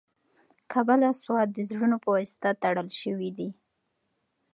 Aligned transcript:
کابل 0.71 0.99
او 1.07 1.13
سوات 1.23 1.47
د 1.53 1.57
زړونو 1.69 1.97
په 2.03 2.09
واسطه 2.15 2.49
تړل 2.63 2.89
شوي 3.01 3.29
دي. 3.37 3.49